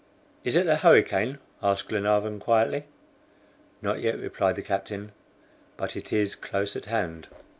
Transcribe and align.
"Is 0.43 0.55
it 0.55 0.65
the 0.65 0.77
hurricane?" 0.77 1.37
asked 1.61 1.89
Glenarvan 1.89 2.39
quietly. 2.39 2.85
"Not 3.83 3.99
yet," 3.99 4.17
replied 4.17 4.55
the 4.55 4.63
captain; 4.63 5.11
"but 5.77 5.95
it 5.95 6.11
is 6.11 6.33
close 6.33 6.75
at 6.75 6.85
hand." 6.85 7.27